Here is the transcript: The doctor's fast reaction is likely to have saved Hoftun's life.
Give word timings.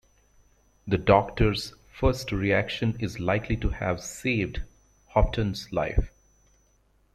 The 0.87 0.97
doctor's 0.97 1.75
fast 1.93 2.31
reaction 2.31 2.97
is 2.99 3.19
likely 3.19 3.55
to 3.57 3.69
have 3.69 4.01
saved 4.03 4.61
Hoftun's 5.13 5.71
life. 5.71 6.09